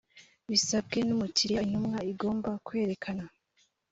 bisabwe 0.49 0.97
n 1.07 1.09
umukiriya 1.15 1.61
intumwa 1.65 1.99
igomba 2.11 2.49
kwerekana 2.65 3.25